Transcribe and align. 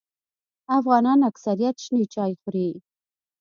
افغانان 0.77 1.19
اکثریت 1.29 1.75
شنې 1.83 2.05
چای 2.13 2.33
خوري 2.41 2.69